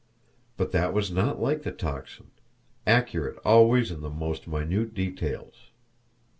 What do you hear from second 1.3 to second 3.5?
like the Tocsin, accurate